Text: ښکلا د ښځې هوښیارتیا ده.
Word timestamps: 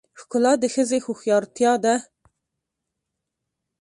ښکلا 0.19 0.53
د 0.61 0.63
ښځې 0.73 0.99
هوښیارتیا 1.05 1.73
ده. 1.83 1.95